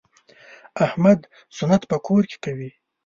[0.85, 1.19] احمد
[1.57, 2.69] سنت په کور کې کوي.